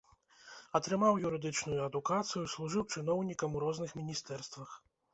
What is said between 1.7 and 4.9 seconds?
адукацыю, служыў чыноўнікам у розных міністэрствах.